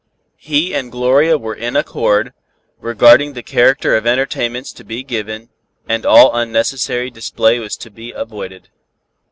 He 0.39 0.73
and 0.73 0.91
Gloria 0.91 1.37
were 1.37 1.53
in 1.53 1.75
accord, 1.75 2.33
regarding 2.79 3.33
the 3.33 3.43
character 3.43 3.95
of 3.95 4.07
entertainments 4.07 4.73
to 4.73 4.83
be 4.83 5.03
given, 5.03 5.49
and 5.87 6.07
all 6.07 6.35
unnecessary 6.35 7.11
display 7.11 7.59
was 7.59 7.77
to 7.77 7.91
be 7.91 8.09
avoided. 8.11 8.69